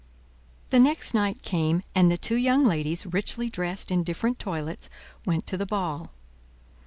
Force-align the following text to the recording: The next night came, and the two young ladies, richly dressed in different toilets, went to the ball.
The 0.69 0.79
next 0.79 1.13
night 1.13 1.43
came, 1.43 1.83
and 1.93 2.09
the 2.09 2.17
two 2.17 2.33
young 2.33 2.63
ladies, 2.63 3.05
richly 3.05 3.49
dressed 3.51 3.91
in 3.91 4.01
different 4.01 4.39
toilets, 4.39 4.89
went 5.27 5.45
to 5.45 5.57
the 5.57 5.65
ball. 5.67 6.09